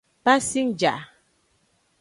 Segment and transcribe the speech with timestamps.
[0.23, 0.93] Pasingja.